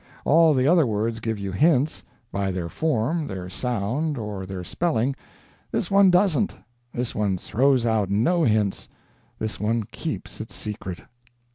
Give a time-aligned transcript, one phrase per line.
[0.25, 5.15] All the other words give you hints, by their form, their sound, or their spelling
[5.69, 6.55] this one doesn't,
[6.91, 8.89] this one throws out no hints,
[9.37, 11.01] this one keeps its secret.